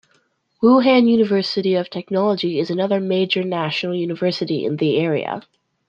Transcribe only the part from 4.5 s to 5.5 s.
in the area.